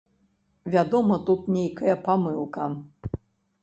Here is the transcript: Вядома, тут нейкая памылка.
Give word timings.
Вядома, 0.75 1.19
тут 1.29 1.53
нейкая 1.59 1.95
памылка. 2.09 2.75